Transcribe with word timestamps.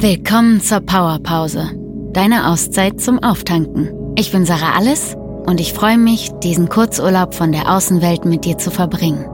Willkommen 0.00 0.60
zur 0.60 0.78
Powerpause, 0.78 1.72
deine 2.12 2.46
Auszeit 2.46 3.00
zum 3.00 3.20
Auftanken. 3.20 3.90
Ich 4.14 4.30
bin 4.30 4.46
Sarah 4.46 4.76
Alles 4.76 5.16
und 5.44 5.60
ich 5.60 5.72
freue 5.72 5.98
mich, 5.98 6.30
diesen 6.40 6.68
Kurzurlaub 6.68 7.34
von 7.34 7.50
der 7.50 7.68
Außenwelt 7.68 8.24
mit 8.24 8.44
dir 8.44 8.58
zu 8.58 8.70
verbringen. 8.70 9.24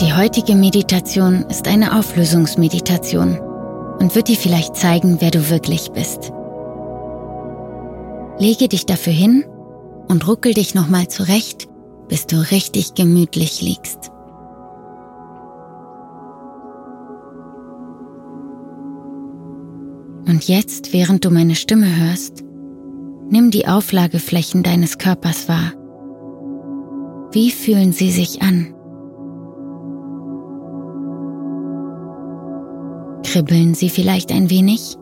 Die 0.00 0.12
heutige 0.12 0.56
Meditation 0.56 1.46
ist 1.48 1.68
eine 1.68 1.96
Auflösungsmeditation 1.96 3.38
und 4.00 4.16
wird 4.16 4.26
dir 4.26 4.36
vielleicht 4.36 4.74
zeigen, 4.74 5.18
wer 5.20 5.30
du 5.30 5.48
wirklich 5.48 5.92
bist. 5.92 6.32
Lege 8.40 8.66
dich 8.66 8.86
dafür 8.86 9.12
hin 9.12 9.44
und 10.08 10.26
ruckel 10.26 10.52
dich 10.52 10.74
nochmal 10.74 11.06
zurecht, 11.06 11.68
bis 12.08 12.26
du 12.26 12.38
richtig 12.50 12.94
gemütlich 12.94 13.62
liegst. 13.62 14.10
Und 20.26 20.46
jetzt, 20.46 20.92
während 20.92 21.24
du 21.24 21.30
meine 21.30 21.54
Stimme 21.54 21.86
hörst, 21.96 22.44
nimm 23.28 23.50
die 23.50 23.66
Auflageflächen 23.66 24.62
deines 24.62 24.98
Körpers 24.98 25.48
wahr. 25.48 25.72
Wie 27.32 27.50
fühlen 27.50 27.92
sie 27.92 28.10
sich 28.10 28.42
an? 28.42 28.74
Kribbeln 33.24 33.74
sie 33.74 33.88
vielleicht 33.88 34.30
ein 34.30 34.50
wenig? 34.50 34.96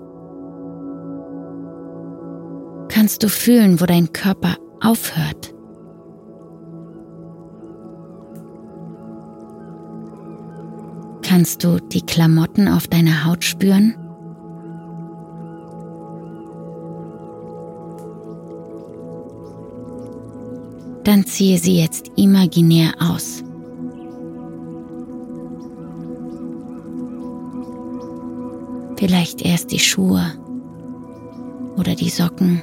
Kannst 2.89 3.23
du 3.23 3.29
fühlen, 3.29 3.81
wo 3.81 3.87
dein 3.87 4.13
Körper 4.13 4.57
aufhört? 4.81 5.55
Kannst 11.23 11.65
du 11.65 11.79
die 11.81 12.03
Klamotten 12.03 12.69
auf 12.69 12.89
deiner 12.89 13.25
Haut 13.25 13.45
spüren? 13.45 13.95
Dann 21.11 21.27
ziehe 21.27 21.59
sie 21.59 21.77
jetzt 21.77 22.13
imaginär 22.15 22.93
aus. 23.01 23.43
Vielleicht 28.97 29.43
erst 29.43 29.73
die 29.73 29.81
Schuhe 29.81 30.23
oder 31.77 31.97
die 31.97 32.11
Socken, 32.11 32.63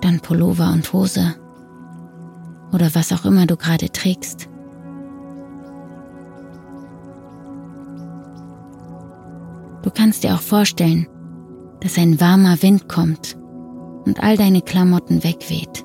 dann 0.00 0.20
Pullover 0.20 0.70
und 0.72 0.92
Hose 0.92 1.34
oder 2.72 2.94
was 2.94 3.12
auch 3.12 3.24
immer 3.24 3.46
du 3.46 3.56
gerade 3.56 3.90
trägst. 3.90 4.48
Du 9.82 9.90
kannst 9.90 10.22
dir 10.22 10.36
auch 10.36 10.40
vorstellen, 10.40 11.08
dass 11.80 11.98
ein 11.98 12.20
warmer 12.20 12.62
Wind 12.62 12.88
kommt 12.88 13.37
und 14.08 14.22
all 14.22 14.38
deine 14.38 14.62
Klamotten 14.62 15.22
wegweht. 15.22 15.84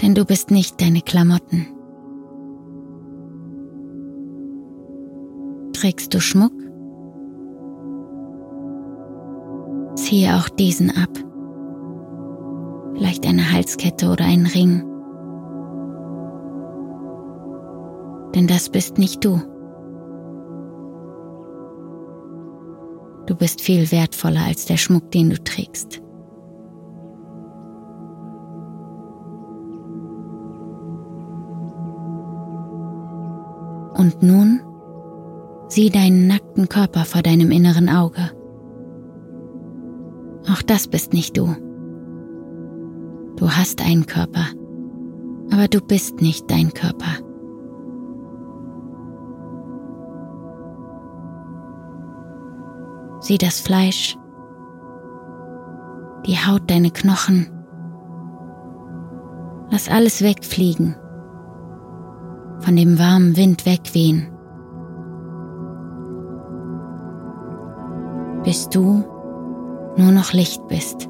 Denn 0.00 0.14
du 0.14 0.24
bist 0.24 0.52
nicht 0.52 0.80
deine 0.80 1.00
Klamotten. 1.00 1.66
Trägst 5.72 6.14
du 6.14 6.20
Schmuck? 6.20 6.52
Ziehe 9.96 10.36
auch 10.36 10.48
diesen 10.48 10.90
ab. 10.90 11.10
Vielleicht 12.94 13.26
eine 13.26 13.52
Halskette 13.52 14.10
oder 14.10 14.26
einen 14.26 14.46
Ring. 14.46 14.84
Denn 18.34 18.46
das 18.46 18.68
bist 18.68 18.98
nicht 18.98 19.24
du. 19.24 19.40
Du 23.26 23.34
bist 23.34 23.60
viel 23.60 23.90
wertvoller 23.90 24.44
als 24.46 24.66
der 24.66 24.76
Schmuck, 24.76 25.10
den 25.10 25.30
du 25.30 25.42
trägst. 25.42 26.00
Und 33.96 34.22
nun 34.22 34.60
sieh 35.68 35.90
deinen 35.90 36.28
nackten 36.28 36.68
Körper 36.68 37.04
vor 37.04 37.22
deinem 37.22 37.50
inneren 37.50 37.88
Auge. 37.88 38.30
Auch 40.48 40.62
das 40.62 40.86
bist 40.86 41.12
nicht 41.12 41.36
du. 41.36 41.56
Du 43.36 43.50
hast 43.50 43.82
einen 43.84 44.06
Körper, 44.06 44.46
aber 45.50 45.66
du 45.66 45.80
bist 45.80 46.20
nicht 46.22 46.50
dein 46.50 46.72
Körper. 46.72 47.25
Sieh 53.26 53.38
das 53.38 53.58
Fleisch, 53.58 54.16
die 56.26 56.36
Haut, 56.36 56.70
deine 56.70 56.92
Knochen. 56.92 57.48
Lass 59.68 59.88
alles 59.88 60.22
wegfliegen, 60.22 60.94
von 62.60 62.76
dem 62.76 63.00
warmen 63.00 63.36
Wind 63.36 63.66
wegwehen, 63.66 64.28
bis 68.44 68.68
du 68.68 69.04
nur 69.96 70.12
noch 70.12 70.32
Licht 70.32 70.64
bist. 70.68 71.08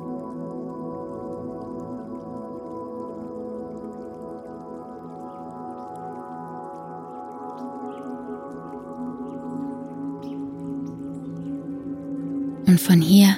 Und 12.66 12.80
von 12.80 13.00
hier 13.00 13.28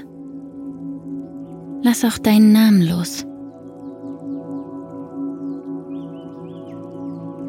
lass 1.83 2.05
auch 2.05 2.19
deinen 2.19 2.53
Namen 2.53 2.83
los. 2.83 3.25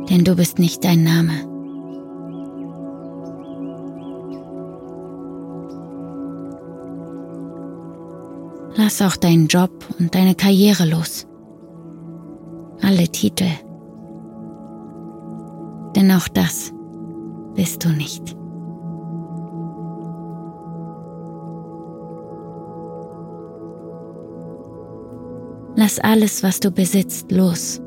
Denn 0.10 0.24
du 0.24 0.36
bist 0.36 0.60
nicht 0.60 0.84
dein 0.84 1.04
Name. 1.04 1.34
Lass 8.76 9.02
auch 9.02 9.18
deinen 9.18 9.48
Job 9.48 9.72
und 10.00 10.16
deine 10.16 10.36
Karriere 10.36 10.86
los. 10.86 11.28
Alle 12.82 13.08
Titel. 13.08 13.50
Denn 15.96 16.12
auch 16.12 16.28
das 16.30 16.74
bist 17.56 17.84
du 17.84 17.90
nicht. 17.90 18.39
Lass 25.82 25.98
alles, 25.98 26.44
was 26.44 26.60
du 26.60 26.72
besitzt, 26.72 27.32
los. 27.32 27.82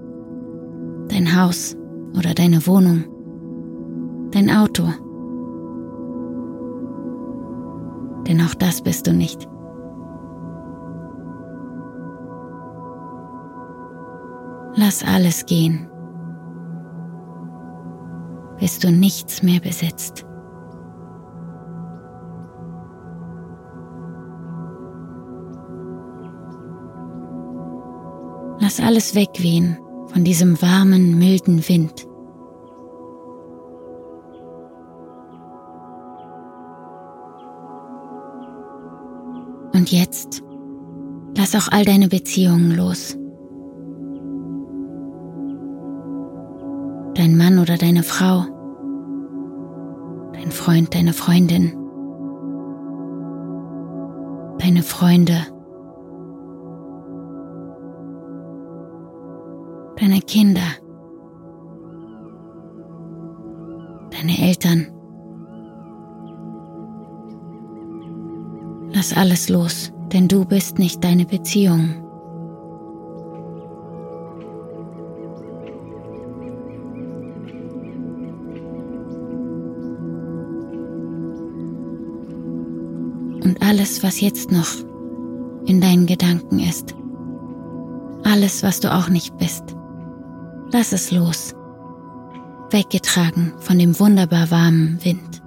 Dein 1.08 1.38
Haus 1.38 1.76
oder 2.16 2.32
deine 2.32 2.66
Wohnung, 2.66 3.04
dein 4.30 4.48
Auto. 4.48 4.84
Denn 8.26 8.40
auch 8.40 8.54
das 8.54 8.80
bist 8.80 9.06
du 9.06 9.12
nicht. 9.12 9.46
Lass 14.74 15.04
alles 15.04 15.44
gehen, 15.44 15.86
bis 18.58 18.78
du 18.78 18.90
nichts 18.90 19.42
mehr 19.42 19.60
besitzt. 19.60 20.24
Lass 28.74 28.86
alles 28.86 29.14
wegwehen 29.14 29.76
von 30.06 30.24
diesem 30.24 30.62
warmen, 30.62 31.18
milden 31.18 31.68
Wind. 31.68 32.06
Und 39.74 39.92
jetzt 39.92 40.42
lass 41.36 41.54
auch 41.54 41.70
all 41.70 41.84
deine 41.84 42.08
Beziehungen 42.08 42.74
los. 42.74 43.14
Dein 47.14 47.36
Mann 47.36 47.58
oder 47.58 47.76
deine 47.76 48.02
Frau, 48.02 48.46
dein 50.32 50.50
Freund, 50.50 50.94
deine 50.94 51.12
Freundin, 51.12 51.74
deine 54.58 54.82
Freunde, 54.82 55.51
deine 60.02 60.20
Kinder, 60.20 60.60
deine 64.10 64.36
Eltern. 64.36 64.88
Lass 68.92 69.16
alles 69.16 69.48
los, 69.48 69.92
Denn 70.12 70.26
du 70.26 70.44
bist 70.44 70.78
nicht 70.78 71.02
deine 71.04 71.24
Beziehung. 71.24 71.94
Und 83.42 83.56
alles, 83.62 84.02
was 84.02 84.20
jetzt 84.20 84.50
noch 84.50 84.66
in 85.64 85.80
deinen 85.80 86.06
Gedanken 86.06 86.58
ist, 86.58 86.94
alles, 88.24 88.62
was 88.62 88.80
du 88.80 88.92
auch 88.92 89.08
nicht 89.08 89.38
bist, 89.38 89.76
lass 90.72 90.92
es 90.92 91.10
los, 91.10 91.54
weggetragen 92.70 93.52
von 93.58 93.78
dem 93.78 93.98
wunderbar 94.00 94.50
warmen 94.50 94.98
Wind. 95.04 95.42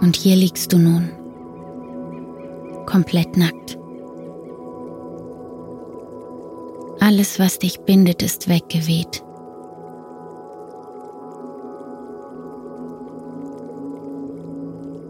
Und 0.00 0.16
hier 0.16 0.34
liegst 0.34 0.72
du 0.72 0.78
nun, 0.78 1.10
komplett 2.86 3.36
nackt. 3.36 3.78
Alles, 6.98 7.38
was 7.38 7.58
dich 7.58 7.80
bindet, 7.80 8.22
ist 8.22 8.48
weggeweht. 8.48 9.22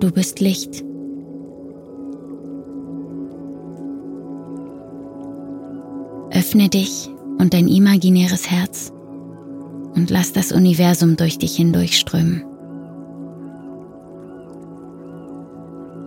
Du 0.03 0.11
bist 0.11 0.41
Licht. 0.41 0.83
Öffne 6.33 6.69
dich 6.69 7.09
und 7.39 7.55
dein 7.55 7.69
imaginäres 7.69 8.51
Herz 8.51 8.93
und 9.95 10.11
lass 10.11 10.33
das 10.33 10.51
Universum 10.51 11.17
durch 11.17 11.39
dich 11.39 11.55
hindurchströmen. 11.55 12.43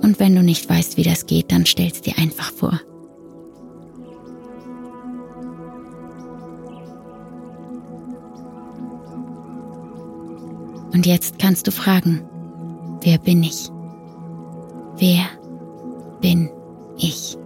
Und 0.02 0.20
wenn 0.20 0.36
du 0.36 0.44
nicht 0.44 0.70
weißt, 0.70 0.98
wie 0.98 1.04
das 1.04 1.26
geht, 1.26 1.54
dann 1.54 1.66
stell's 1.66 2.02
dir 2.02 2.18
einfach 2.18 2.52
vor. 2.52 2.82
Und 10.92 11.06
jetzt 11.06 11.40
kannst 11.40 11.66
du 11.68 11.72
fragen, 11.72 12.28
wer 13.02 13.20
bin 13.20 13.42
ich? 13.42 13.72
Wer 14.98 15.26
bin 16.22 16.50
ich? 16.98 17.38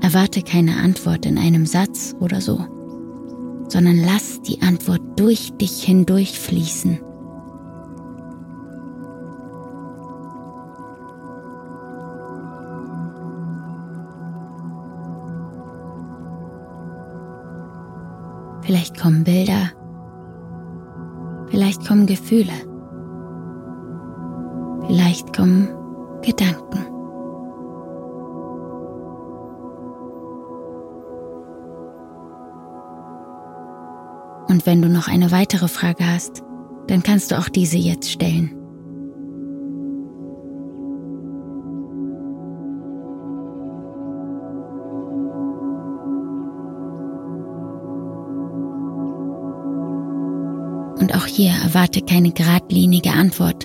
Erwarte 0.00 0.42
keine 0.42 0.76
Antwort 0.76 1.26
in 1.26 1.38
einem 1.38 1.66
Satz 1.66 2.14
oder 2.20 2.40
so 2.40 2.58
sondern 3.70 3.98
lass 3.98 4.42
die 4.42 4.60
Antwort 4.62 5.00
durch 5.16 5.52
dich 5.56 5.84
hindurch 5.84 6.38
fließen. 6.38 7.00
Vielleicht 18.62 19.00
kommen 19.00 19.24
Bilder, 19.24 19.70
kommen 22.00 22.06
Gefühle, 22.06 22.52
vielleicht 24.86 25.36
kommen 25.36 25.68
Gedanken. 26.22 26.86
Und 34.48 34.66
wenn 34.66 34.82
du 34.82 34.88
noch 34.88 35.08
eine 35.08 35.30
weitere 35.30 35.68
Frage 35.68 36.06
hast, 36.06 36.42
dann 36.86 37.02
kannst 37.02 37.30
du 37.30 37.38
auch 37.38 37.48
diese 37.48 37.76
jetzt 37.76 38.10
stellen. 38.10 38.59
Und 51.00 51.14
auch 51.14 51.26
hier 51.26 51.52
erwarte 51.64 52.02
keine 52.02 52.30
geradlinige 52.30 53.12
Antwort, 53.12 53.64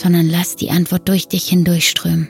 sondern 0.00 0.28
lass 0.28 0.56
die 0.56 0.70
Antwort 0.70 1.08
durch 1.08 1.28
dich 1.28 1.48
hindurchströmen. 1.48 2.28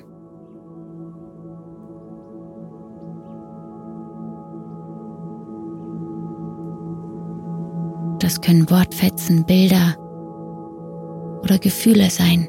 Das 8.19 8.41
können 8.41 8.69
Wortfetzen, 8.71 9.45
Bilder 9.45 9.97
oder 11.43 11.59
Gefühle 11.59 12.11
sein. 12.11 12.49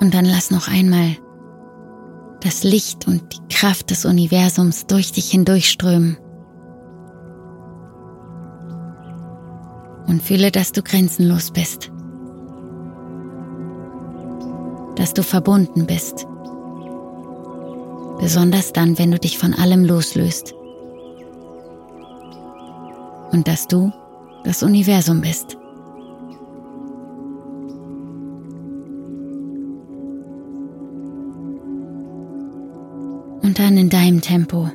Und 0.00 0.14
dann 0.14 0.24
lass 0.24 0.50
noch 0.50 0.68
einmal 0.68 1.16
das 2.40 2.62
Licht 2.62 3.06
und 3.08 3.34
die 3.34 3.54
Kraft 3.54 3.90
des 3.90 4.04
Universums 4.04 4.86
durch 4.86 5.12
dich 5.12 5.30
hindurchströmen. 5.30 6.18
und 10.08 10.22
fühle, 10.22 10.50
dass 10.50 10.72
du 10.72 10.82
grenzenlos 10.82 11.50
bist, 11.50 11.92
dass 14.96 15.14
du 15.14 15.22
verbunden 15.22 15.86
bist, 15.86 16.26
besonders 18.18 18.72
dann, 18.72 18.98
wenn 18.98 19.10
du 19.10 19.18
dich 19.18 19.38
von 19.38 19.54
allem 19.54 19.84
loslöst 19.84 20.54
und 23.30 23.46
dass 23.46 23.68
du 23.68 23.92
das 24.44 24.62
Universum 24.62 25.20
bist. 25.20 25.57
In 33.88 33.90
deinem 33.90 34.20
Tempo. 34.20 34.68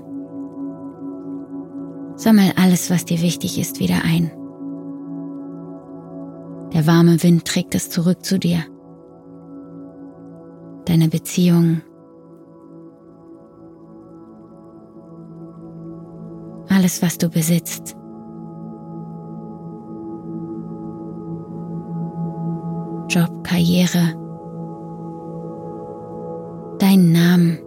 Sammel 2.16 2.52
alles, 2.56 2.90
was 2.90 3.06
dir 3.06 3.22
wichtig 3.22 3.60
ist, 3.60 3.80
wieder 3.80 4.02
ein. 4.04 4.32
Der 6.74 6.88
warme 6.88 7.22
Wind 7.22 7.46
trägt 7.46 7.76
es 7.76 7.92
zurück 7.92 8.26
zu 8.26 8.40
dir. 8.40 8.64
Deine 10.86 11.10
Beziehung. 11.10 11.82
Alles, 16.70 17.04
was 17.04 17.20
du 17.20 17.30
besitzt. 17.30 17.96
Job, 23.10 23.44
Karriere. 23.44 24.16
Deinen 26.80 27.12
Namen. 27.12 27.63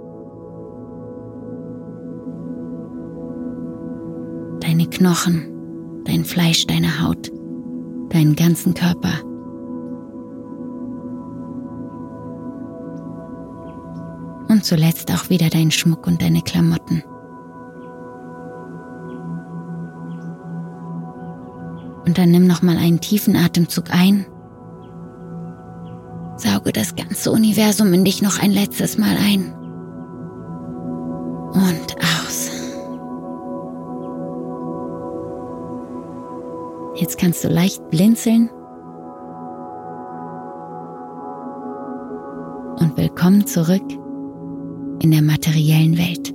Knochen, 4.97 6.03
dein 6.05 6.25
Fleisch, 6.25 6.67
deine 6.67 7.03
Haut 7.03 7.31
deinen 8.11 8.37
ganzen 8.37 8.75
Körper. 8.75 9.13
Und 14.49 14.65
zuletzt 14.65 15.13
auch 15.13 15.29
wieder 15.29 15.51
deinen 15.51 15.71
Schmuck 15.71 16.07
und 16.07 16.23
deine 16.23 16.41
Klamotten. 16.41 17.03
Und 22.07 22.17
dann 22.17 22.31
nimm 22.31 22.47
noch 22.47 22.63
mal 22.63 22.77
einen 22.77 23.01
tiefen 23.01 23.37
Atemzug 23.37 23.91
ein. 23.91 24.25
Sauge 26.37 26.73
das 26.73 26.95
ganze 26.95 27.33
Universum 27.33 27.93
in 27.93 28.05
dich 28.05 28.23
noch 28.23 28.41
ein 28.41 28.53
letztes 28.53 28.97
Mal 28.97 29.17
ein. 29.19 29.53
Und 31.53 31.97
aus. 31.97 32.16
Jetzt 36.97 37.19
kannst 37.19 37.45
du 37.45 37.49
leicht 37.49 37.91
blinzeln. 37.91 38.49
Und 42.79 42.97
willkommen 42.97 43.47
zurück 43.47 43.85
in 45.03 45.11
der 45.11 45.21
materiellen 45.21 45.99
Welt. 45.99 46.33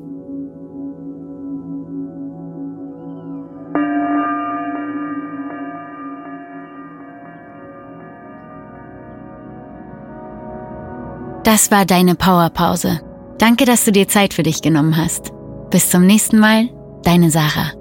Das 11.44 11.72
war 11.72 11.86
deine 11.86 12.13
Powerpause. 12.13 13.01
Danke, 13.39 13.65
dass 13.65 13.84
du 13.84 13.91
dir 13.91 14.08
Zeit 14.08 14.36
für 14.36 14.44
dich 14.44 14.62
genommen 14.62 14.96
hast. 14.96 15.32
Bis 15.72 15.89
zum 15.89 16.06
nächsten 16.06 16.38
Mal, 16.38 16.70
deine 17.03 17.32
Sarah. 17.32 17.81